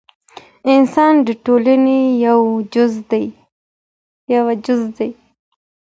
انسان 0.73 1.13
د 1.27 1.27
ټولني 1.45 2.01
یو 2.25 2.41
جز 2.73 2.93
دی. 4.99 5.07